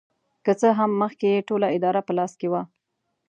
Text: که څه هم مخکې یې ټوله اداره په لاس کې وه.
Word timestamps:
که 0.45 0.51
څه 0.59 0.67
هم 0.79 0.91
مخکې 1.01 1.27
یې 1.33 1.45
ټوله 1.47 1.67
اداره 1.75 2.01
په 2.07 2.11
لاس 2.17 2.31
کې 2.39 2.47
وه. 2.51 2.61